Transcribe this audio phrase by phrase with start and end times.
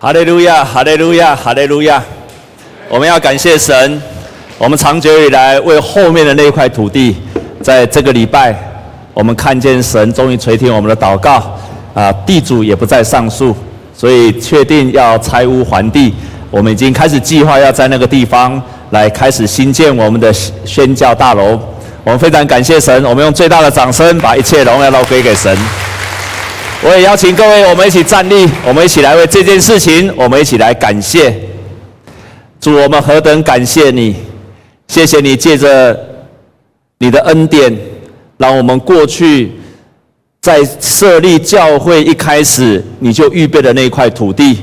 [0.00, 2.00] 哈利路亚，哈利路亚，哈利路亚！
[2.88, 4.00] 我们要感谢神，
[4.56, 7.16] 我们长久以来为后面的那块土地，
[7.60, 8.54] 在这个礼拜，
[9.12, 11.52] 我们看见神终于垂听我们的祷告，
[11.94, 13.52] 啊，地主也不再上诉，
[13.92, 16.14] 所以确定要拆屋还地。
[16.48, 20.32] 我们已经开始计划要在那个地方来开始新建我们的
[20.64, 21.58] 宣教大楼。
[22.04, 25.58] 我们非常感谢神，我们用最大的掌声把一切荣耀都归给神。
[26.80, 31.34] 我也邀请各位，我们一起站立，我们一起来为这件事情，我们一起来感谢
[32.60, 32.72] 主。
[32.76, 34.14] 我们何等感谢你！
[34.86, 35.98] 谢谢你借着
[36.98, 37.76] 你的恩典，
[38.36, 39.50] 让我们过去
[40.40, 44.58] 在设立教会一开始，你就预备了那块土地。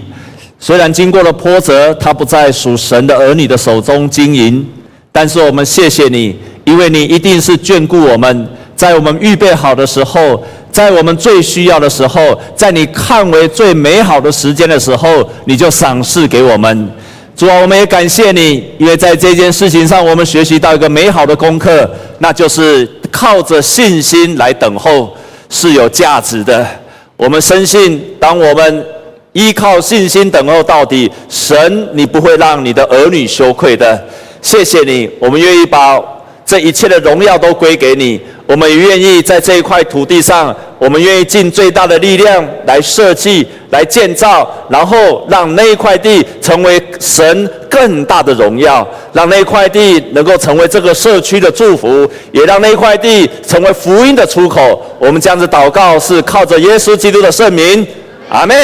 [0.58, 4.66] 虽然经过了波折，它不在属神的儿女的手中经营，
[5.12, 10.44] 但是我们谢谢你，因为你一定是眷顾我们，在我们预备好的时候。
[10.72, 16.92] 在我们最需要的时候，在你看为最美好的时间的时候，你就赏赐给我们。
[17.34, 25.16] 主啊，我们也感谢你，因为在这件事情上，我们学习到一个美好的功课，那就是靠着信心来等候
[25.50, 26.68] 是有价值的。
[27.16, 28.86] 我们深信，当我们
[29.32, 33.98] 依靠信心等候到底，神你不会让你的儿女羞愧的。
[34.42, 36.04] 谢谢你，我们愿意把
[36.46, 38.20] 这一切的荣耀都归给你。
[38.48, 54.80] 我们也愿意在这一块土地上，我们愿意尽最大的力量来设计、来建造，然后让那一块地成为神更大的荣耀，让那一块地能够成为这个社区的祝福，也让那一块地成为福音的出口。
[55.00, 57.86] 我们这样子祷告，是靠着耶稣基督的圣名，
[58.30, 58.56] 阿门。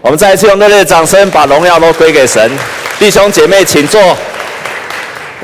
[0.00, 2.50] 我们再一次用热烈的掌声，把荣耀都归给神。
[2.98, 4.00] 弟兄姐妹，请坐。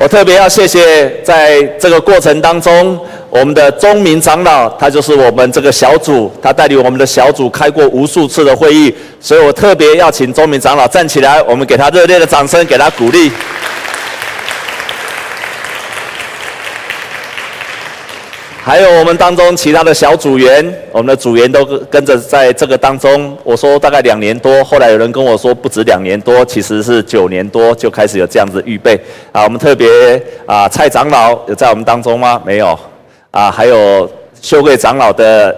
[0.01, 2.97] 我特别要谢谢，在这个过程当中，
[3.29, 13.29] 我们的宗明长老，他就是我们这个小组，他带领我们的小组开过无数次的会议，所以我特别要请宗明长老站起来，我们给他热烈的掌声，给他鼓励。
[18.69, 23.35] 还有我们当中其他的小组员，我们的组员都跟着在这个当中。
[23.43, 28.95] 我说大概两年多，后来有人跟我说不止两年多，其实是九年多就开始有这样子预备。
[29.31, 32.39] 啊，我们特别啊，蔡长老有在我们当中吗？
[32.45, 32.77] 没有。
[33.31, 34.07] 啊，还有
[34.39, 35.55] 修贵长老的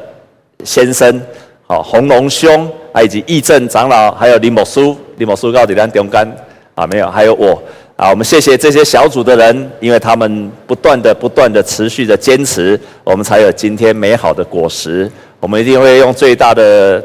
[0.64, 1.22] 先生，
[1.68, 6.38] 好，洪龙兄，啊，以及义正长老，还有林某书，林某书到底在中间
[6.76, 7.62] 啊，没有，还有我。
[8.02, 15.08] 啊，我们谢谢这些小组的人，因为他们不断的、不断的持续的坚持，我们才有今天美好的果实。
[15.40, 17.00] 我们一定会用最大的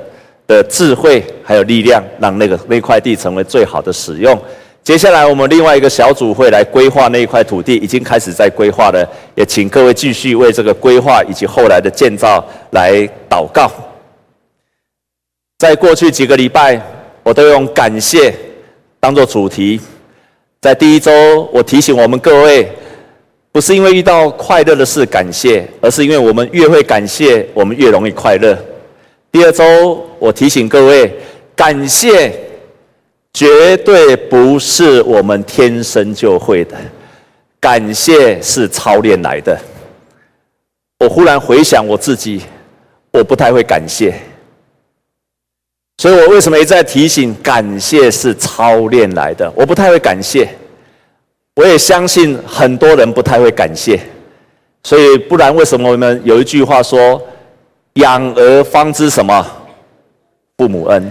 [0.46, 4.34] 的智慧还有力量，让那个那块地成为最好的使用。
[4.82, 9.06] 接下来，我们另外一个小组会来规划那一块土地，已经开始在规划了。
[9.34, 13.70] 也请各位继续为这个规划以及后来的建造来祷告。
[15.58, 16.80] 在过去几个礼拜，
[17.22, 18.34] 我都用感谢
[18.98, 19.78] 当做主题。
[20.66, 22.68] 在第一周，我提醒我们各位，
[23.52, 28.58] 不是因为遇到快乐的事感谢，而是因为我们越会感谢，我们越容易快乐。
[29.30, 31.08] 第二周，我提醒各位，
[31.54, 32.32] 感谢
[33.32, 36.76] 绝对不是我们天生就会的，
[37.60, 39.56] 感谢是操练来的。
[40.98, 42.42] 我忽然回想我自己，
[43.12, 44.14] 我不太会感谢。
[45.98, 49.50] 所以我为什么一再提醒，感谢是操练来的？
[49.56, 50.48] 我不太会感谢，
[51.54, 53.98] 我也相信很多人不太会感谢。
[54.84, 57.20] 所以不然，为什么我们有一句话说
[57.94, 59.44] ：“养儿方知什么
[60.58, 61.10] 父母恩”，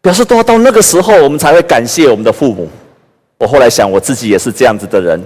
[0.00, 2.68] 表示都要到那个时候，我们才会感谢我们的父母。
[3.36, 5.22] 我后来想，我自己也是这样子的人，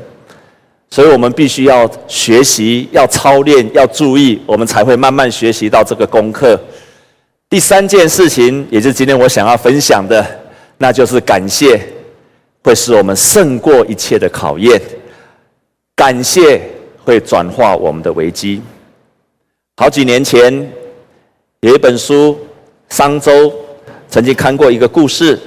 [0.90, 6.60] 所以我们必须要学习，要操练，要注意，我们才会慢慢学习到这个功课。
[7.52, 10.24] 第三件事情，也就是今天我想要分享的，
[10.78, 11.78] 那就是感谢
[12.64, 14.80] 会使我们胜过一切的考验。
[15.94, 16.62] 感谢
[17.04, 18.62] 会转化我们的危机。
[19.76, 20.66] 好几年前
[21.60, 22.38] 有一本书，
[22.88, 23.52] 商周
[24.08, 25.38] 曾经看过一个故事。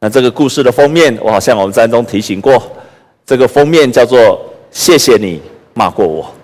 [0.00, 2.60] 那这个故事的封面，我好像我们在中提醒过，
[3.24, 5.40] 这个封面叫做“谢谢你
[5.72, 6.34] 骂过我”。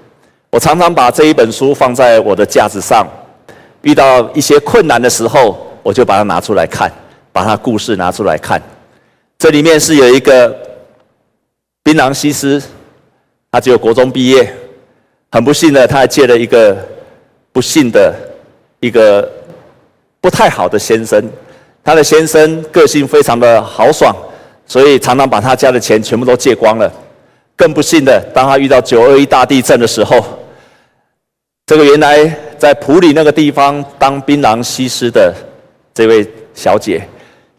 [0.52, 3.04] 我常常把这一本书放在我的架子上。
[3.84, 6.90] 遇到一些困难的时候，我就把它拿出来看，
[7.32, 8.60] 把它故事拿出来看。
[9.38, 10.54] 这里面是有一个
[11.82, 12.62] 槟榔西施，
[13.52, 14.52] 他只有国中毕业，
[15.30, 16.76] 很不幸的，他还借了一个
[17.52, 18.14] 不幸的
[18.80, 19.30] 一个
[20.20, 21.22] 不太好的先生。
[21.84, 24.16] 他的先生个性非常的豪爽，
[24.66, 26.90] 所以常常把他家的钱全部都借光了。
[27.54, 30.24] 更不幸的，当他遇到九二一大地震的时候，
[31.66, 32.36] 这个原来。
[32.56, 35.34] 在普里那个地方当槟榔西施的
[35.92, 37.06] 这位小姐，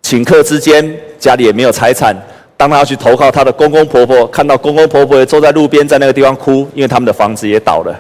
[0.02, 0.84] 顷刻之间，
[1.20, 2.16] 家里也没有财产。
[2.58, 7.96] 当她要去投靠她的公公婆婆，看到公公婆婆也坐在路边，在那个地方哭，因为他们的房子也倒了。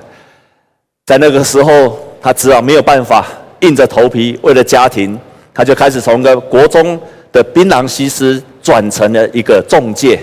[1.05, 3.27] 在那个时候，她只好没有办法，
[3.59, 5.19] 硬着头皮，为了家庭，
[5.53, 6.99] 她就开始从个国中
[7.31, 10.19] 的槟榔西施转成了一个中介，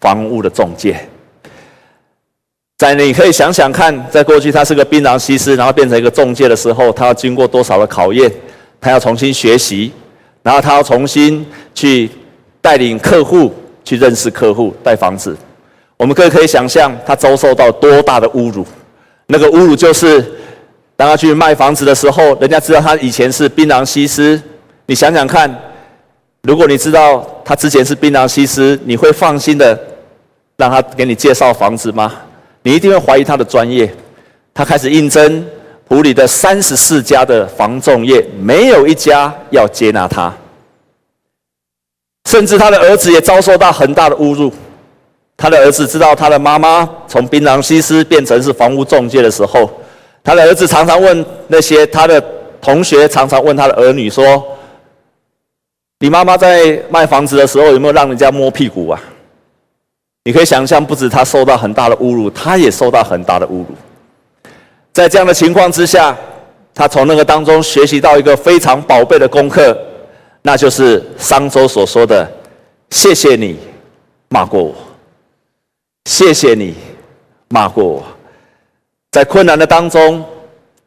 [0.00, 0.96] 房屋的中介。
[2.84, 8.30] 在你可以想想看，在过去他是个槟榔西施，然后变成一个中介的时候，他要经过多少的考验？
[8.78, 9.90] 他要重新学习，
[10.42, 12.10] 然后他要重新去
[12.60, 13.52] 带领客户。
[13.86, 15.36] 去认识客户，带房子，
[15.98, 18.66] 我们可以可以想象他遭受到多大的侮辱。
[19.26, 20.24] 那个侮辱就是，
[20.96, 24.40] 当他去卖房子的时候，人家知道他以前是槟榔西施。
[24.86, 25.54] 你想想看，
[26.44, 29.78] 如果你知道他之前是槟榔西施，你会放心的
[30.56, 32.10] 让他给你介绍房子吗？
[32.64, 33.94] 你一定会怀疑他的专业。
[34.52, 35.46] 他开始应征
[35.86, 40.34] 普里的三十四家的房仲业，没有一家要接纳他。
[42.28, 44.52] 甚至他的儿子也遭受到很大的侮辱。
[45.36, 49.70] 他的儿子知道他的妈妈从槟榔西施变成是房屋中介的时候，
[50.22, 52.22] 他的儿子常常问那些他的
[52.62, 54.42] 同学，常常问他的儿女说
[56.00, 59.02] ：“你妈妈在卖房子的时候有没有让人家摸屁股啊？”
[60.24, 63.66] 你可以想象，不止他受到很大的侮辱，他也受到很大的侮辱。
[64.92, 66.16] 在这样的情况之下，
[66.74, 69.76] 他从那个当中学习到一个非常宝贝的功课。
[70.46, 72.30] 那就是商周所说的
[72.90, 73.58] ：“谢谢你
[74.28, 74.74] 骂过我，
[76.04, 76.74] 谢谢你
[77.48, 78.02] 骂过我，
[79.10, 80.22] 在困难的当中，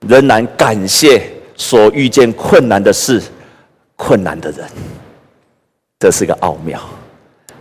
[0.07, 1.23] 仍然感谢
[1.55, 3.19] 所遇见困难的事、
[3.95, 4.63] 困难的人。
[5.99, 6.79] 这是个奥妙，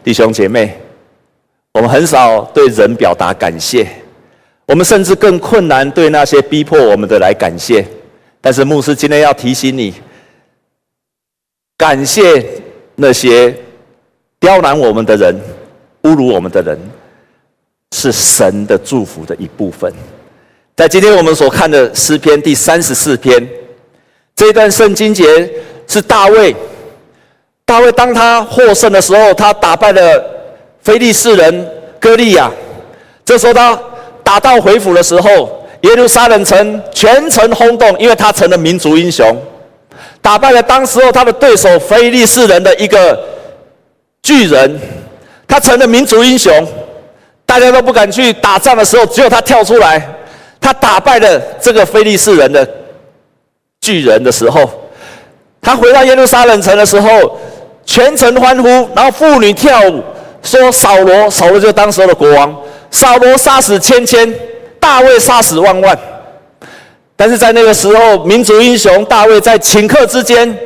[0.05, 0.78] 弟兄姐妹，
[1.76, 3.87] 我们很少对人表达感谢，
[4.64, 7.87] 我们甚至更困难对那些逼迫我们的来感谢。
[8.40, 9.93] 但是牧师今天要提醒你。”
[11.76, 12.46] 感谢
[12.94, 13.55] 那些
[14.40, 15.38] 刁难我们的人、
[16.05, 16.78] 侮辱我们的人，
[17.94, 19.93] 是神的祝福的一部分。
[20.75, 23.46] 在今天我们所看的诗篇第三十四篇
[24.34, 25.26] 这一段圣经节，
[25.87, 26.56] 是大卫。
[27.67, 30.36] 大卫当他获胜的时候，他打败了
[30.87, 31.69] 非利士人
[31.99, 32.49] 歌利亚。
[33.25, 33.77] 这时候他
[34.23, 39.37] 打道回府的时候，耶路撒冷城全城轰动，因为他成了民族英雄。
[40.23, 43.21] 打败了当时候他的对手非利士人的一个
[44.23, 44.81] 巨人，
[45.49, 46.53] 他成了民族英雄，
[47.44, 50.00] 大家都不敢去打仗的时候，只有他跳出来，
[50.61, 52.69] 他打败了这个非利士人的
[53.81, 54.71] 巨人的时候，
[55.61, 57.37] 他回到耶路撒冷城的时候，
[57.85, 60.00] 全城欢呼，然后妇女跳舞，
[60.46, 62.56] 说扫罗，扫罗就是当时候的国王，
[62.90, 64.32] 扫罗杀死千千，
[64.78, 65.98] 大卫杀死万万。
[67.16, 70.56] 但是在那个时候，民族英雄大卫在顷刻之间，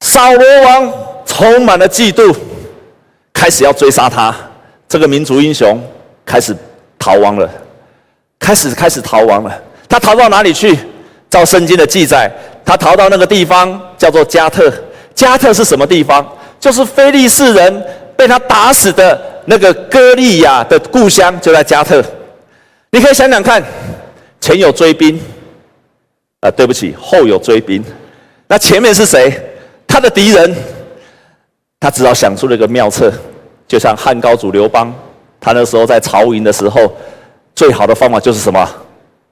[0.00, 0.92] 扫罗王
[1.24, 2.34] 充满了嫉妒，
[3.32, 4.34] 开始要追杀他。
[4.86, 5.80] 这个民族英雄
[6.26, 6.54] 开始
[6.98, 7.48] 逃亡了，
[8.38, 9.62] 开始开始逃亡了。
[9.88, 10.78] 他逃到哪里去？
[11.30, 12.30] 照圣经的记载，
[12.62, 14.70] 他逃到那个地方叫做加特。
[15.14, 16.26] 加特是什么地方？
[16.60, 17.84] 就是非利士人
[18.22, 22.00] 被他打死的那个歌利亚的故乡，就在加特。
[22.92, 23.60] 你可以想想看。
[24.40, 25.20] 前有追兵，
[26.38, 27.82] 啊，对不起，后有追兵。
[28.46, 29.32] 那前面是谁？
[29.88, 30.54] 他的敌人。
[31.80, 33.12] 他只好想出了一个妙策，
[33.66, 34.94] 就像汉高祖刘邦，
[35.40, 36.92] 他那时候在曹营的时候，
[37.56, 38.68] 最好的方法就是什么？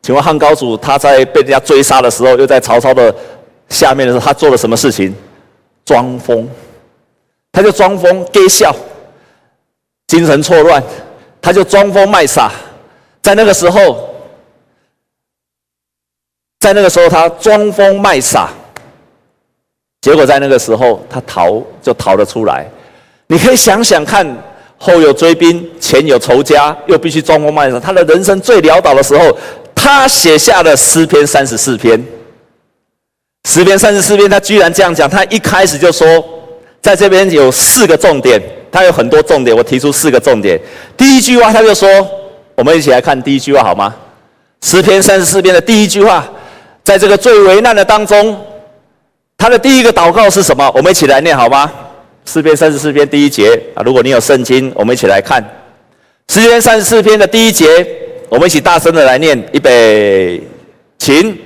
[0.03, 3.15] 请问汉高祖他在被人家追杀的时候，又在曹操的
[3.69, 5.15] 下面的时候，他做了什么事情？
[5.85, 6.49] 装疯，
[7.51, 8.75] 他就装疯给笑，
[10.11, 10.83] 精神错乱，
[11.41, 12.51] 他就装疯卖傻，
[13.23, 14.09] 在那个时候。
[16.59, 18.51] 在那个时候，他装疯卖傻，
[20.01, 22.69] 结果在那个时候，他逃就逃了出来。
[23.29, 24.27] 你可以想想看，
[24.77, 27.79] 后有追兵，前有仇家，又必须装疯卖傻。
[27.79, 29.35] 他的人生最潦倒的时候，
[29.77, 32.05] 他写下了诗篇三十四篇。
[33.49, 35.09] 诗篇三十四篇，他居然这样讲。
[35.09, 36.07] 他一开始就说，
[36.83, 40.61] 在这边有四个重点，他有很多重点，我提出四个重点。
[40.97, 41.89] 第一句话，他就说，
[42.55, 43.95] 我们一起来看第一句话好吗？
[44.63, 46.25] 诗篇三十四篇的第一句话。
[46.83, 48.37] 在这个最危难的当中，
[49.37, 50.69] 他的第一个祷告是什么？
[50.75, 51.71] 我们一起来念好吗？
[52.25, 55.45] 诗篇三十四篇第一节啊，如果你有圣经，我们一起来看
[56.29, 57.87] 诗篇三十四篇的第一节，
[58.29, 60.43] 我们一起大声的来念，预备，
[60.99, 61.39] 请，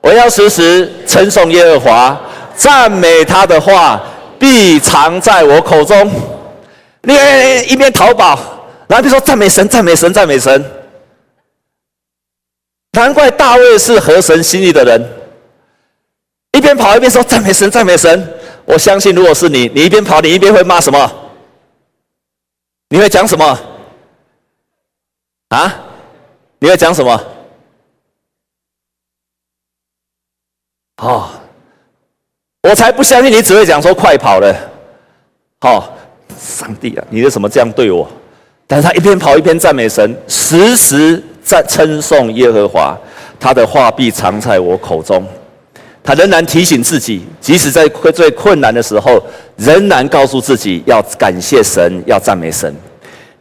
[0.00, 2.20] 我要时时称颂耶和华，
[2.54, 4.02] 赞美他的话
[4.38, 6.10] 必藏在我口中。
[7.02, 7.14] 你
[7.68, 10.64] 一边逃跑，然后就说赞美神，赞美神，赞美神。
[12.92, 15.02] 难怪大卫是合神心意的人，
[16.52, 18.38] 一边跑一边说赞美神，赞美神。
[18.64, 21.10] 我相信，如果是你，你一边跑，你一边会骂什么？
[22.90, 23.58] 你会讲什么？
[25.48, 25.74] 啊？
[26.58, 27.24] 你会讲什么？
[30.98, 31.28] 哦，
[32.62, 34.54] 我才不相信你只会讲说快跑了。
[35.60, 35.92] 好、哦，
[36.42, 38.08] 上帝啊，你为什么这样对我？
[38.66, 42.98] 但是他一边跑一边赞美神，时时在称颂耶和华，
[43.38, 45.24] 他的话必藏在我口中。
[46.04, 49.22] 他仍然提醒自己，即使在最困难的时候，
[49.56, 52.74] 仍然告诉自己要感谢神，要赞美神。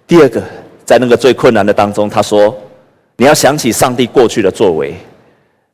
[0.06, 0.40] 第二个，
[0.86, 2.56] 在那个最困难的当中，他说
[3.18, 4.94] ：“你要想起上帝过去的作为。”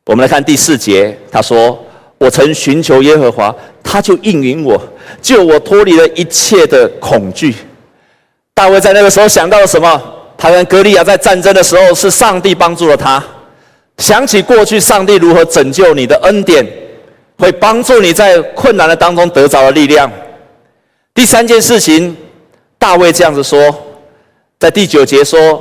[0.06, 1.78] 我们来看第四节，他说
[2.16, 4.80] ：“我曾寻求耶和华，他就应允我，
[5.20, 7.54] 救我脱离了一切的恐惧。”
[8.54, 10.02] 大卫在那个时候想到了什么？
[10.36, 13.22] 他跟歌利亚在战争的时候，是上帝帮助了他。
[13.98, 16.64] 想起过去上帝如何拯救你的恩典，
[17.38, 20.10] 会帮助你在困难的当中得着了力量。
[21.12, 22.16] 第三件事情，
[22.78, 23.58] 大卫这样子说，
[24.60, 25.60] 在第九节说：“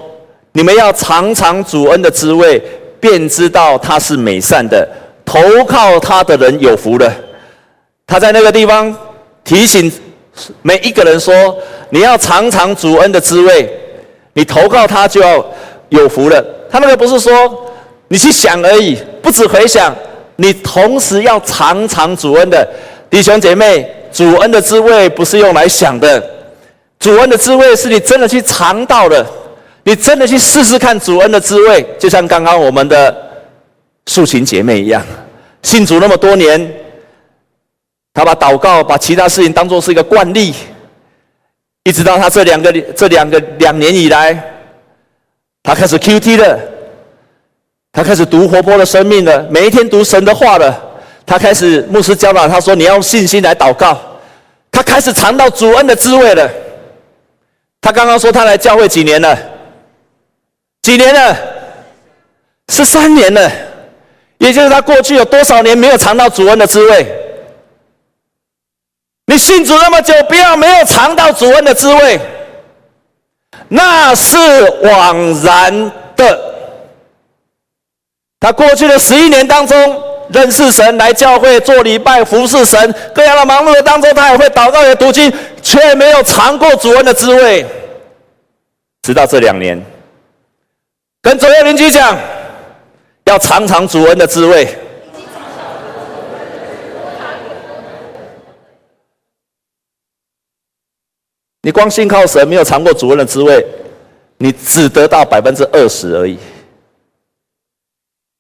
[0.54, 2.62] 你们要尝尝主恩的滋味，
[3.00, 4.88] 便知道他是美善的，
[5.26, 7.12] 投靠他的人有福了。”
[8.06, 8.96] 他在那个地方
[9.48, 9.92] 提醒
[10.62, 11.58] 每一个人说
[11.90, 13.68] ：“你要尝尝主恩的滋味，
[14.34, 15.44] 你投靠他就要
[15.90, 17.64] 有福了。”他那个不是说。
[18.10, 19.94] 你去想而已，不止回想，
[20.38, 22.66] 你同时要尝尝主恩的
[23.10, 26.24] 弟兄姐妹，主恩的滋味不是用来想的，
[27.02, 29.26] 主恩的滋味是你真的去尝到的，
[29.84, 33.14] 你真的去试试看主恩的滋味，就像刚刚我们的
[34.06, 35.06] 素琴姐妹一样，
[35.64, 36.74] 信主那么多年，
[38.18, 40.52] 他把祷告、把其他事情当作是一个惯例，
[41.84, 44.36] 一直到他这两个这两个两年以来，
[45.62, 46.60] 他开始 QT 了。
[47.92, 50.84] 他开始读活泼的生命了，每一天读神的话了。
[51.28, 53.96] 他开始牧师教导他说：“你要用信心来祷告。”
[54.72, 56.50] 他开始尝到主恩的滋味了。
[57.80, 59.38] 他刚刚说他来教会几年了？
[60.82, 61.38] 几年了？
[62.70, 63.52] 十三年了。
[64.40, 67.06] 也就是他过去有多少年没有尝到主恩的滋味？
[69.30, 72.18] 你信主那么久，不要没有尝到主恩的滋味，
[73.68, 74.38] 那是
[74.84, 76.40] 枉然的。
[78.40, 85.32] 他过去的十一年当中，认识神，来教会做礼拜，服侍神，各样的忙碌的当中，他也会祷告，也读经，
[85.62, 87.66] 却没有尝过主恩的滋味。
[89.02, 89.84] 直到这两年，
[91.22, 92.18] 跟左右邻居讲，
[93.26, 94.66] 要尝尝主恩的滋味。
[101.68, 103.68] 你光信靠神，没有尝过主恩的滋味，
[104.38, 106.38] 你只得到百分之二十而已。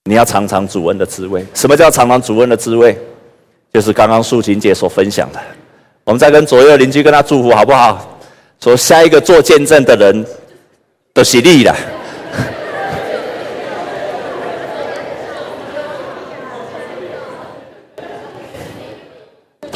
[0.06, 1.46] 你要尝尝主恩的滋味。
[1.54, 2.98] 什么叫尝尝主恩的滋味？
[3.74, 5.40] 就是刚刚素琴姐所分享的。
[6.06, 8.18] 我们再跟左右邻居跟他祝福好不好？
[8.62, 10.26] 说下一个做见证的人
[11.14, 11.76] 都是你了。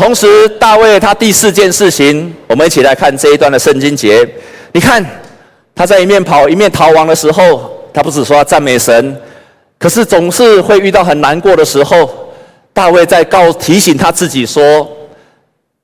[0.01, 4.27] 同时，大卫他第四件事情，我们一起来看这一段的圣经节。
[4.71, 5.05] 你看
[5.75, 9.15] 他在一面跑一面逃亡的时候，他不止说要赞美神。
[9.77, 12.09] 可是总是会遇到很难过的时候，
[12.73, 14.89] 大卫在告提醒他自己说：“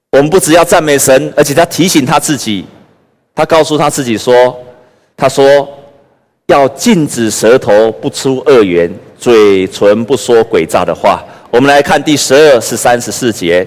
[0.09, 2.65] 我们不只要赞美神，而且他提醒他自己，
[3.35, 4.59] 他告诉他自己说
[5.15, 5.69] ：‘他说
[6.47, 13.65] 要禁止舌头不出恶言，嘴唇不说诡诈的话。’我们来看第十二、十三、十四节，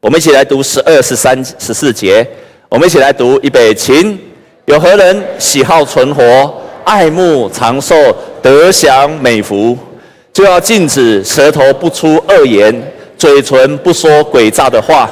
[0.00, 2.26] 我们一起来读十二、十三、十四节。
[2.70, 4.18] 我们一起来读预备起，
[4.64, 6.54] 有何人喜好存活，
[6.84, 7.94] 爱慕长寿？”
[8.40, 9.76] 得享美福，
[10.32, 12.74] 就要禁止舌头不出恶言，
[13.18, 15.10] 嘴唇不说诡诈的话，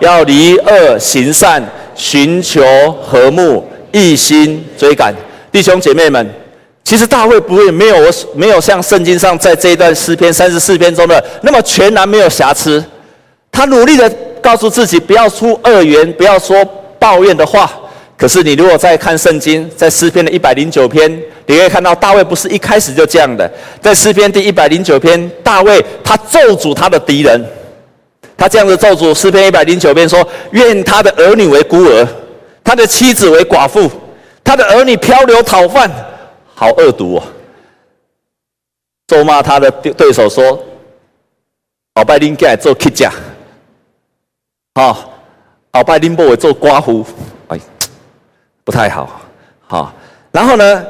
[0.00, 1.62] 要离恶行善，
[1.94, 2.64] 寻求
[3.00, 5.14] 和睦，一心追赶。
[5.52, 6.28] 弟兄姐妹们，
[6.82, 12.84] 其实大卫不会没有我没有像圣经上在这一段诗篇三十四篇中的那么全然没有瑕疵，
[13.54, 14.10] 他努力的
[14.42, 16.64] 告诉自己不要出恶言，不要说
[16.98, 17.70] 抱怨的话。
[18.16, 21.08] 可是，你如果再看圣经，在诗篇的一百零九篇，
[21.46, 23.48] 你可以看到大卫不是一开始就这样的。
[23.80, 27.44] 在诗篇第一百零九篇，大卫他咒诅他的敌人，
[28.36, 32.06] 他这样子咒诅诗篇一百零九篇说：愿他的儿女为孤儿，
[32.64, 33.88] 他的妻子为寡妇，
[34.42, 35.90] 他的儿女漂流讨饭，
[36.54, 37.22] 好恶毒哦！
[39.06, 40.58] 咒骂他的对手说：
[41.94, 43.10] 鳌拜恁家做乞丐，
[44.74, 45.12] 好，
[45.72, 47.04] 鳌拜恁某做寡妇。
[48.64, 49.20] 不太好，
[49.66, 49.92] 好，
[50.32, 50.86] 然后呢，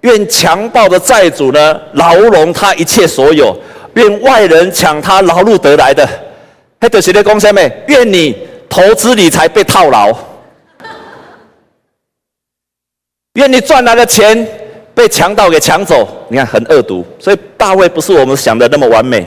[0.00, 3.56] 愿强暴的债主呢牢笼他一切所有，
[3.94, 6.06] 愿外人抢他劳碌得来的。
[6.80, 7.72] 还得谁的贡献没？
[7.86, 8.36] 愿你
[8.68, 10.12] 投资理财被套牢，
[13.34, 14.44] 愿你赚来的钱
[14.92, 16.26] 被强盗给抢走。
[16.28, 19.24] 你看很恶毒，所以大卫不是我们想的那么完美。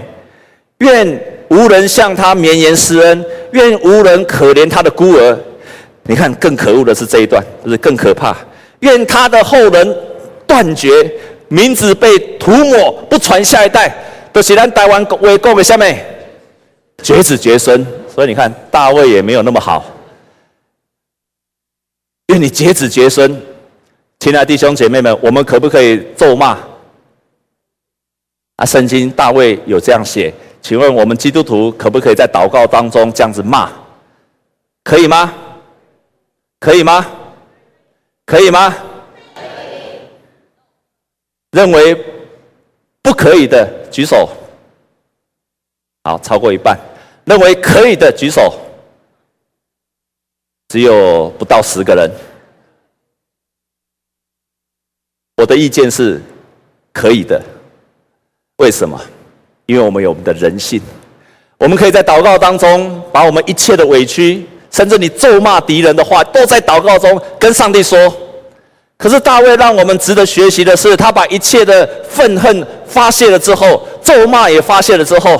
[0.79, 1.07] 愿
[1.47, 5.37] 无人向他绵延施恩，愿无人可怜他的孤儿。
[6.03, 8.35] 你看更可恶的是这一段，就是更可怕。
[8.81, 9.97] 愿他的后人
[10.45, 11.11] 断绝，
[11.47, 13.95] 名字被涂抹，不传下一代。
[14.31, 16.05] 都是咱台湾为国的下面
[17.01, 17.85] 绝子绝孙。
[18.13, 19.85] 所以你看大卫也没有那么好。
[22.27, 23.41] 愿你绝子绝孙，
[24.19, 26.57] 亲爱的弟兄姐妹们，我们可不可以咒骂？
[28.57, 30.33] 啊，圣经大卫有这样写，
[30.65, 33.71] 请问我们基督徒可不可以在祷告当中这样子骂？
[34.83, 35.31] 可以吗？
[36.59, 37.05] 可以吗？
[38.25, 38.75] 可以吗？
[41.51, 41.93] 认为
[43.03, 44.27] 不可以的举手。
[46.03, 46.75] 好，超过一半。
[47.25, 48.51] 认为可以的举手。
[50.69, 52.09] 只有不到十个人。
[55.37, 56.19] 我的意见是
[56.91, 57.39] 可以的。
[58.57, 58.99] 为什么？
[59.65, 60.81] 因为我们有我们的人性。
[61.57, 64.45] 我们可以在祷告当中把我们一切的委屈。
[64.71, 68.13] 甚至你咒骂敌人的话，都在祷告中跟上帝说。
[68.97, 75.39] 可是大卫让我们值得学习的是，他把一切的愤恨发泄了之后，咒骂也发泄了之后，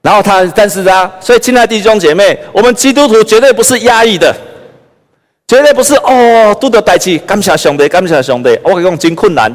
[0.00, 4.32] 然后他，但是啊，所以亲爱的弟兄姐妹，我们基督徒绝对不是压抑的，
[5.48, 9.52] 绝对不是哦，都得代志，感谢上帝，感谢上帝，我跟你讲真困难。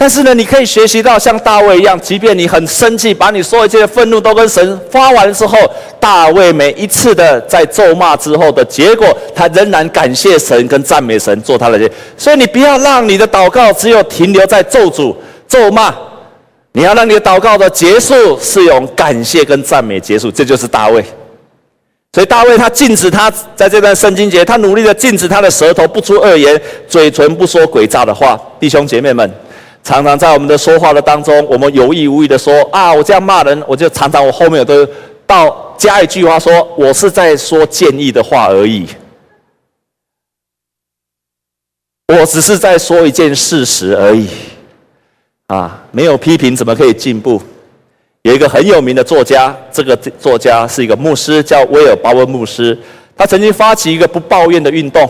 [0.00, 5.58] 但是呢，你可以学习到像大卫一样，即便你很生气，把你所有一切的愤怒都跟神发完之后，
[6.00, 11.78] 大卫每一次的在咒骂之后的结果，他仍然感谢神跟赞美神，做他的。
[12.16, 15.14] 所以你不要让你的祷告只有停留在咒诅、
[15.46, 15.94] 咒骂，
[16.72, 21.04] 你要让你的祷告的结束是用感谢跟赞美结束，这就是大卫。
[22.14, 28.40] 所以大卫他禁止他在这段圣经节，他努力的禁止他的舌头不出恶言，嘴唇不说诡诈的话。
[28.58, 29.30] 弟兄姐妹们。
[29.82, 34.86] 常常在我们的说话的当中，我们有意无意的说啊，我这样骂人，我就常常我后面有都
[35.26, 38.86] 到加一句话说，我是在说建议的话而已，
[42.08, 44.28] 我只是在说一件事实而已，
[45.46, 47.40] 啊，没有批评怎么可以进步？
[48.22, 52.78] 有一个很有名的作家，这个作家是一个牧师，叫威尔·鲍温牧师，
[53.16, 55.08] 他曾经发起一个不抱怨的运动，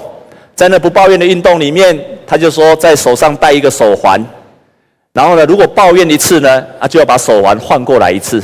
[0.54, 4.24] 在那不抱怨的运动里面，他就说在手上戴一个手环。
[5.12, 8.42] 然后呢，如果抱怨一次呢，啊，就要把手环换过来一次。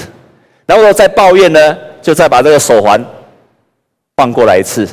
[0.67, 3.03] 然后再抱怨呢，就再把这个手环
[4.17, 4.87] 换过来一次。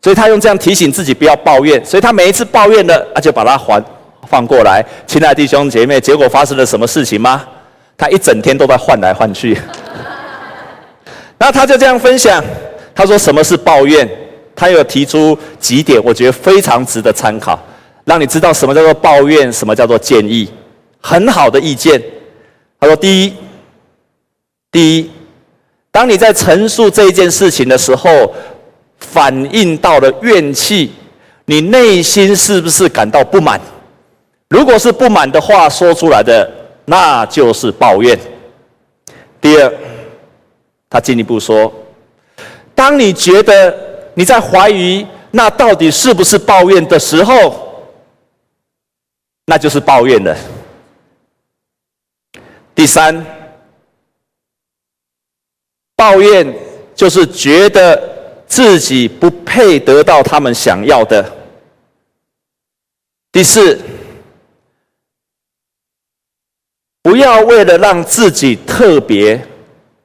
[0.00, 1.84] 所以他用这样提醒自己不要抱怨。
[1.84, 3.84] 所以他每一次抱怨呢，啊，就把它还
[4.20, 4.82] 换过来。
[5.06, 7.44] 亲爱的弟兄姐妹，结果发生了什么事情吗？
[7.96, 9.52] 他一整天都在换来换去。
[11.38, 12.42] 然后他就这样分享，
[12.94, 14.08] 他说什么是抱怨？
[14.56, 17.58] 他有提出几点，我觉得非常值得参考，
[18.04, 20.50] 让你知道什么叫做抱怨，什么叫做建议。
[21.02, 22.00] 很好的意见，
[22.78, 23.34] 他说：第一，
[24.70, 25.10] 第一，
[25.90, 28.32] 当你在陈述这一件事情的时候，
[28.98, 30.92] 反映到了怨气，
[31.46, 33.60] 你内心是不是感到不满？
[34.48, 36.48] 如果是不满的话，说出来的
[36.84, 38.18] 那就是抱怨。
[39.40, 39.72] 第二，
[40.88, 41.72] 他进一步说，
[42.74, 43.74] 当你觉得
[44.14, 47.88] 你在怀疑那到底是不是抱怨的时候，
[49.46, 50.36] 那就是抱怨了。
[52.74, 53.24] 第三，
[55.94, 56.54] 抱怨
[56.94, 61.24] 就是觉得自己不配得到他们想要的。
[63.30, 63.78] 第四，
[67.02, 69.40] 不要为了让自己特别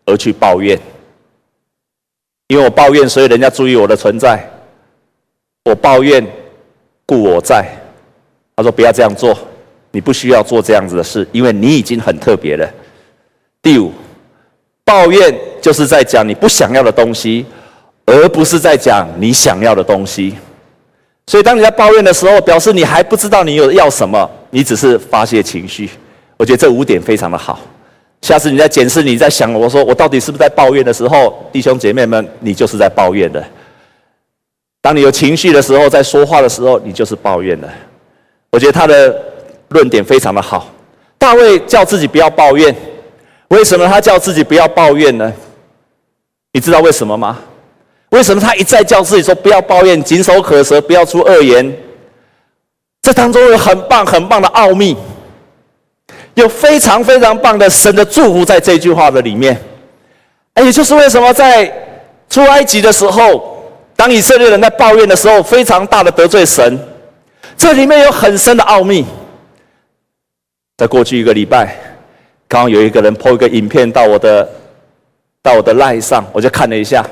[0.05, 0.79] 而去抱怨，
[2.47, 4.45] 因为我抱怨，所以人家注意我的存在。
[5.65, 6.25] 我抱怨，
[7.05, 7.65] 故我在。
[8.55, 9.37] 他说：“不要这样做。”
[9.97, 12.71] 你不需要做这样子的事，因为你已经很特别了。
[13.63, 13.91] 第五，
[14.85, 17.43] 抱怨就是在讲你不想要的东西，
[18.05, 20.35] 而不是在讲你想要的东西。
[21.25, 25.89] 所以，当你在抱怨的时候，表示你还不知道你有要什么，你只是发泄情绪。
[26.37, 27.59] 我觉得这五点非常的好。
[28.21, 33.43] 下次你在检视，你在想，我说我到底是不是在抱怨的时候，弟兄姐妹们，你就是在抱怨的。
[34.79, 37.67] 当你有情绪的时候，在说话的时候，你就是抱怨的。
[38.51, 39.33] 我觉得他的。
[39.69, 40.67] 论点非常的好，
[41.17, 42.75] 大卫叫自己不要抱怨，
[43.49, 45.33] 为什么他叫自己不要抱怨呢？
[46.53, 47.37] 你知道为什么吗？
[48.09, 51.77] 为什么他一再叫自己说不要抱怨，谨守口舌，不要出恶言？
[53.01, 54.95] 这当中有很棒很棒的奥秘，
[56.33, 59.59] 有非常非常棒的神的祝福在这句话的里面。
[60.53, 61.71] 哎，也就是为什么在
[62.29, 63.63] 出埃及的时候，
[63.95, 66.79] 当以色列人在抱怨的时候，非常大的得罪神。
[67.57, 69.05] 这里面有很深的奥秘。
[70.77, 71.75] 在过去一个礼拜，
[72.47, 74.47] 刚刚有一个人 po 一个影片到我的
[75.41, 77.03] 到我的 line 上，我就看了一下。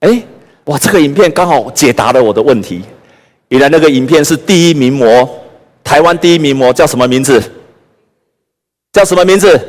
[0.00, 0.22] 哎，
[0.66, 2.84] 哇，这个影片刚好解答了我的问题。
[3.48, 5.28] 原来那个影片是第一名模，
[5.82, 7.42] 台湾第一名模叫什么名字？
[8.92, 9.60] 叫什么名字？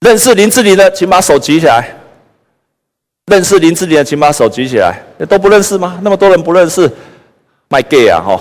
[0.00, 1.96] 认识林志玲的，请把手举起来。
[3.26, 5.02] 认识林志玲的，请把手举起来。
[5.28, 6.00] 都不认识吗？
[6.02, 6.90] 那么多人不认识
[7.68, 8.20] 卖 gay 啊！
[8.20, 8.40] 哈，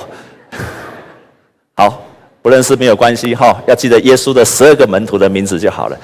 [1.81, 1.99] 好，
[2.43, 5.97] 不认识没有关系哈，要记得耶稣的十二个门徒的名字就好了。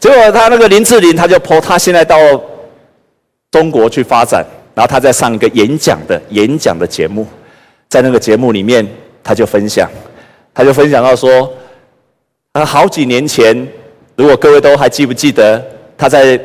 [0.00, 2.16] 结果他那个林志玲，他就泼他现在到
[3.50, 4.42] 中国去发展，
[4.74, 7.26] 然后他在上一个演讲的演讲的节目，
[7.90, 8.86] 在那个节目里面，
[9.22, 9.86] 他就分享，
[10.54, 11.52] 他就分享到说，
[12.52, 13.68] 啊好几年前。
[14.16, 15.62] 如果各位都还记不记得，
[15.98, 16.40] 他在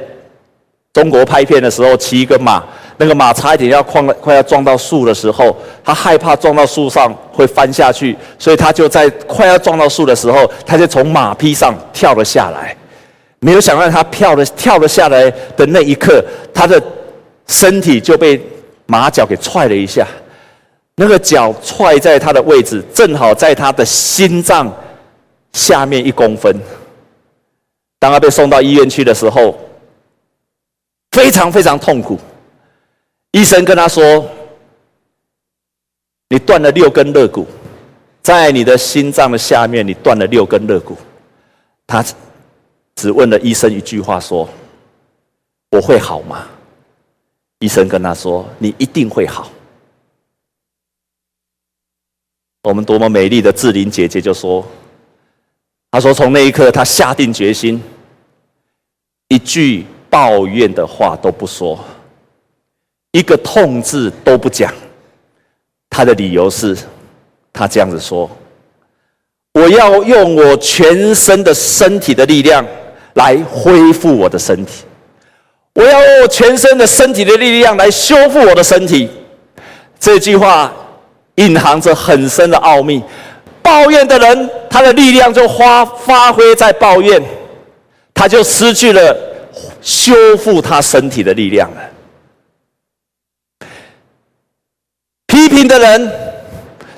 [0.93, 2.63] 中国拍片的时候骑一个马，
[2.97, 12.75] 那个马差一点要快快要撞到树的时候，他害怕撞到树上会翻下去，所以他就在快要撞到树的时候，他就从马匹上跳了下来。
[13.39, 16.82] 没有想到他跳了跳了下来的那一刻，他的
[17.47, 18.39] 身体就被
[18.86, 20.08] 马脚给踹了一下，
[20.95, 24.71] 那个脚踹在他的位置，正好在他的心脏
[25.53, 26.56] 下面一公分。
[27.99, 29.58] 当他被送到医院去的时候，
[31.13, 32.19] 非常非常痛苦。
[33.32, 34.28] 医生跟他说
[36.28, 37.45] ：“你断了六根肋骨，
[38.23, 40.97] 在你的心脏的下面，你断了六根肋骨。”
[41.86, 42.04] 他
[42.95, 44.49] 只问了医生一句话：“说
[45.69, 46.47] 我会好吗？”
[47.60, 49.52] 医生跟他说：“你一定会好。”
[52.63, 54.65] 我们多么美丽的志玲姐姐就说
[55.91, 57.80] ：“她说从那一刻，她下定决心。”
[59.30, 61.80] 一句抱怨的话都不说，
[63.13, 64.71] 一个痛字都不讲。
[65.89, 66.78] 他的理由是，
[67.52, 68.30] 他这样子说
[69.60, 72.63] ：“我要用我全身的身体的力量
[73.15, 74.84] 来恢复我的身体，
[75.73, 79.10] 我要用全身的身体的力量来修复我的身体。”
[79.99, 80.71] 这句话
[81.38, 83.02] 隐含着很深的奥秘。
[83.63, 87.19] 抱怨的人，他的力量就发发挥在抱怨。
[88.13, 89.17] 他就失去了
[89.84, 91.82] 修复他身体的力量了。
[95.28, 96.12] 批评的人，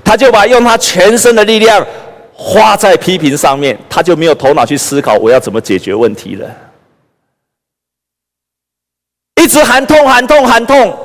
[0.04, 1.86] 他就把用他全身的力量
[2.34, 6.56] 花在批评上面，他就没有头脑去思考我要怎么解决问题了。
[9.42, 10.98] 一直喊痛、喊痛、喊痛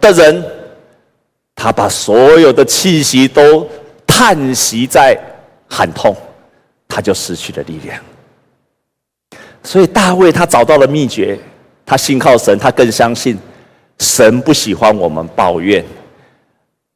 [0.00, 0.44] 的人，
[1.54, 3.68] 他把所有的气息都
[4.06, 5.18] 叹息在
[5.68, 6.16] 喊痛，
[6.88, 8.02] 他就失去了力量。
[9.68, 11.38] 所以大卫他找到了秘诀，
[11.84, 13.38] 他信靠神，他更相信
[13.98, 15.84] 神不喜欢我们抱怨。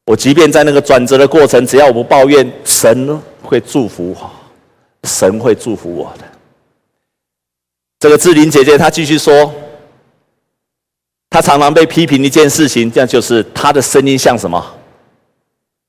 [0.07, 4.31] 我即便在那个转折的过程，只要我不抱怨，神会祝福我，
[5.05, 6.25] 神会祝福我的。
[7.99, 9.53] 这个志玲姐姐她继续说，
[11.29, 14.75] 她常常被批评一件事情，这样就是她的声音像什么？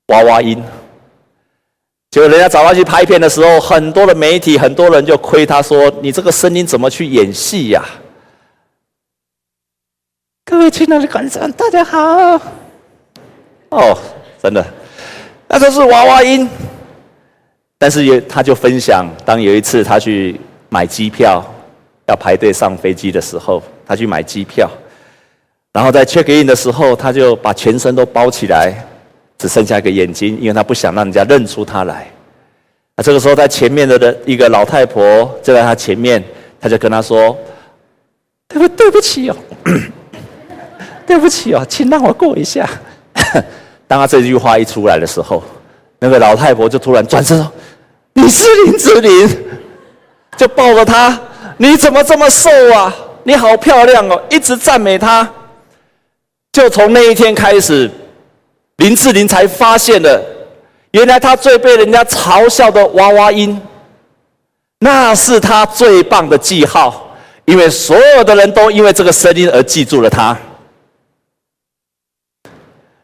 [0.08, 0.62] 娃娃音。
[2.14, 7.84] 结果人家找他去拍片的时候，很多的媒体、很多人就亏他说：“你这个声音怎么去演戏呀？”
[10.46, 11.98] 各位亲爱的观众，大家好。
[13.70, 13.98] 哦，
[14.40, 14.64] 真的，
[15.48, 16.48] 那都是娃娃音。
[17.78, 21.44] 但是也，他就分享，当有一次他去买机票，
[22.06, 24.70] 要排队上飞机的时候，他去买机票，
[25.72, 28.72] 然后在 check in 的时候，他就把全身都包起来。
[29.38, 32.06] 只剩下一个眼睛，因为他不想让人家认出他来。
[32.96, 36.22] 那这个时候，在前面的的一个老太婆就在他前面，
[36.60, 37.36] 他就跟他说
[38.46, 39.36] ：“对不，对不起哦，
[41.04, 42.68] 对不起哦，请让我过一下。
[43.88, 45.42] ”当他这句话一出来的时候，
[45.98, 47.52] 那个老太婆就突然转身说
[48.14, 49.28] ：“你是林志玲。”
[50.38, 51.20] 就抱着他
[51.58, 52.94] ：“你怎么这么瘦啊？
[53.24, 55.28] 你好漂亮哦！”一直赞美他。
[56.52, 57.90] 就从那一天开始。
[58.78, 60.20] 林志玲才发现了，
[60.90, 63.60] 原来她最被人家嘲笑的娃娃音，
[64.80, 70.36] 那是她最棒的记号，因为所有的人都因为这个声音而记住了她。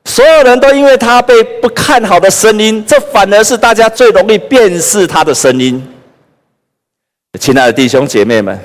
[0.04, 5.80] 所有人都因为她被不看好的声音，这反而是大家最容易辨识她的声音。
[7.38, 8.58] 亲爱的弟兄姐妹们，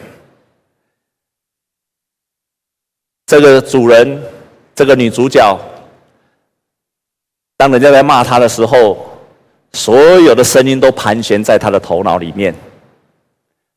[3.27, 4.21] 这个主人，
[4.73, 5.57] 这个女主角。
[7.57, 8.97] 当人家在骂他的时候，
[9.73, 12.53] 所有的声音都盘旋在他的头脑里面。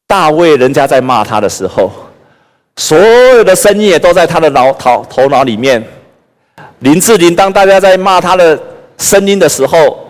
[0.06, 1.90] 大卫人家在骂他的时候，
[2.76, 5.82] 所有的声音也都在他的脑头头脑里面。
[6.80, 8.58] 林志玲，当大家在骂他的
[8.96, 10.08] 声音的时候，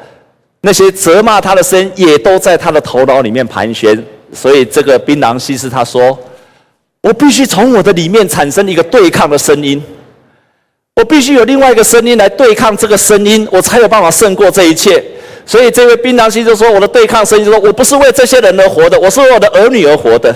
[0.61, 4.03] 那些责骂他的声音也都在他的头脑里面盘旋。
[4.33, 6.19] 所以，这个槟榔西施他说
[7.03, 9.83] ：“我必须从我的里面产生一个对抗的声音，
[10.99, 15.01] 我必须有另外一个声音来对抗这个声音，我才有办法胜过这一切。”
[15.47, 20.35] 所以，这位槟榔西就说：“我的对抗声音就说，我不是为这些人而活的，我是为我的儿女而活的。”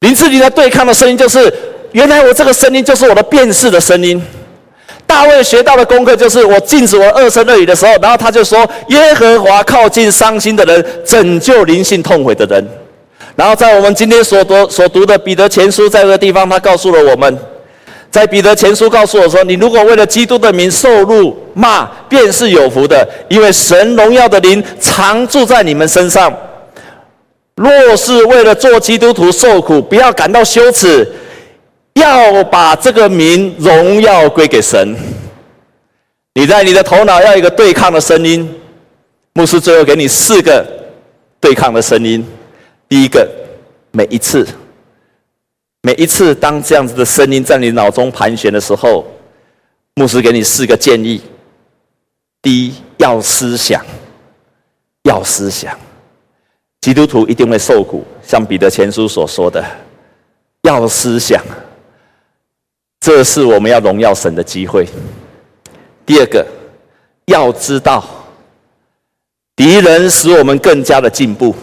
[0.00, 1.50] 林志玲的对抗的声音就是
[1.92, 4.20] ：“原来我这个声音就是我的辨识的声音。”
[5.06, 12.62] 大卫学到的功课就是：我禁止我二声二语的时候，然后他就说：“耶和华靠近伤心的人，拯救灵性痛悔的人。”
[13.36, 17.38] 然后在我们今天所读所读的彼得前书，在这个地方，他告诉了我们，
[18.10, 26.34] 在彼得前书告诉我说：“你如果为了基督的名受辱骂，便是有福的，因为神荣耀的灵常住在你们身上。
[27.56, 31.06] 若是为了做基督徒受苦，不要感到羞耻。”
[31.96, 34.94] 要把这个名荣耀归给神。
[36.34, 38.46] 你在你的头脑要一个对抗的声音。
[39.32, 40.62] 牧师最后给你四个
[41.40, 42.22] 对抗的声音。
[42.86, 43.26] 第一个，
[43.92, 44.46] 每一次，
[45.86, 49.06] 每一次当这样子的声音在你脑中盘旋的时候，
[49.94, 51.22] 牧师给你四个建议。
[52.42, 53.86] 第一，要思想，
[55.04, 55.78] 要思想，
[56.80, 59.64] 基督徒一定会受苦，像彼得前书所说的，
[60.62, 61.40] 要思想。
[62.98, 64.88] 这是我们要荣耀神的机会。
[66.04, 66.44] 第二个，
[67.26, 68.04] 要知道
[69.54, 71.54] 敌人使我们更加的进步。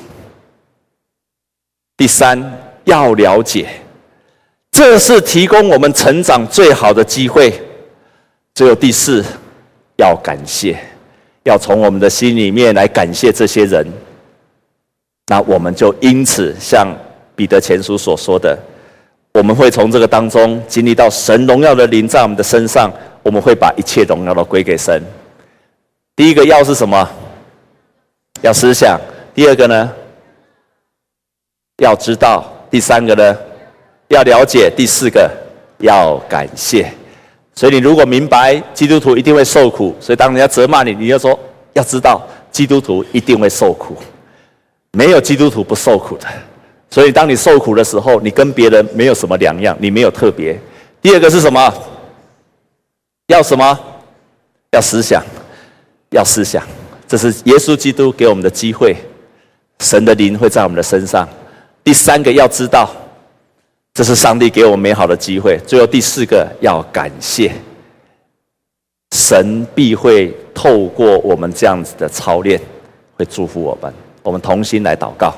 [1.97, 3.67] 第三，要了解，
[4.73, 7.53] 这是提供我们成长最好的机会。
[8.55, 9.23] 最后第四，
[9.97, 10.77] 要感谢，
[11.43, 13.85] 要从我们的心里面来感谢这些人。
[15.27, 16.87] 那我们就因此像
[17.35, 18.57] 彼得前书所说的。
[19.33, 25.01] 我们会从这个当中经历到神荣耀的灵在我们的身上，我们会把一切荣耀都归给神。
[26.15, 27.07] 第一个要是什么？
[28.41, 28.99] 要思想。
[29.35, 29.91] 第二个呢？
[31.77, 32.51] 要知道。
[32.69, 33.37] 第三个呢？
[34.13, 34.71] 要了解。
[34.75, 35.29] 第四个
[35.79, 36.91] 要感谢。
[37.53, 41.37] 所以你如果明白基督徒一定会受苦，所以当人家责骂你，你就说
[41.73, 43.95] 要知道基督徒一定会受苦，
[44.91, 46.27] 没有基督徒不受苦的。
[46.89, 50.55] 所以，当你受苦的时候，你跟别人没有什么两样，你没有特别。
[51.01, 51.73] 第二个是什么？
[53.27, 53.79] 要什么？
[54.71, 55.23] 要思想，
[56.11, 56.63] 要思想，
[57.07, 58.95] 这是耶稣基督给我们的机会，
[59.79, 61.27] 神的灵会在我们的身上。
[61.83, 62.87] 第三个要知道，
[63.93, 65.57] 这是上帝给我们美好的机会。
[65.67, 67.53] 最后第四个要感谢，
[69.15, 72.59] 神必会透过我们这样子的操练，
[73.15, 73.93] 会祝福我们。
[74.23, 75.35] 我们同心来祷告。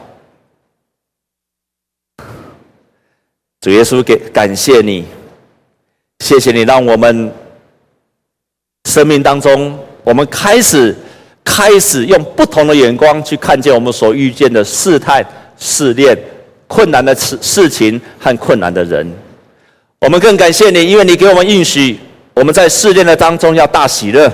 [3.60, 5.06] 主耶稣，给感谢你，
[6.20, 7.30] 谢谢你，让我们
[8.88, 10.96] 生命当中，我们开始
[11.44, 15.26] 开始用不同的眼光去看见我们所遇见的试探、
[15.58, 16.18] 试炼、
[16.68, 19.12] 困难的事事情和困难的人。
[20.00, 21.98] 我们更感谢你，因为你给我们应许，
[22.34, 24.32] 我们在试炼的当中要大喜乐，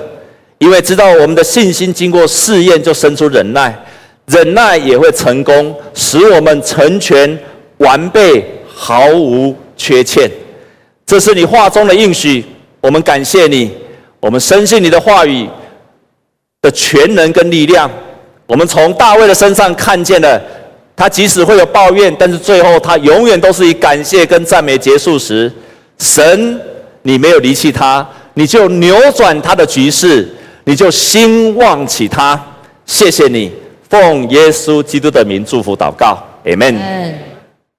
[0.58, 3.74] 因为知道我们的信心经过试验就生出忍耐，
[4.28, 7.40] 忍耐也会成功，使我们成全
[7.78, 8.44] 完备。
[8.74, 10.28] 毫无缺欠，
[11.06, 12.44] 这是你话中的应许。
[12.80, 13.70] 我们感谢你，
[14.20, 15.48] 我们深信你的话语
[16.64, 17.88] 的全能跟力量。
[18.48, 20.42] 我们从大卫的身上看见了，
[21.02, 25.52] 他即使会有抱怨，但是最后他永远都是以感谢跟赞美结束时，
[25.98, 26.62] 神，
[27.02, 30.30] 你没有离弃他，你就扭转他的局势，
[30.64, 32.40] 你就兴旺起他。
[32.86, 33.52] 谢谢你，
[33.90, 37.31] 奉耶稣基督的名祝福祷告，Amen。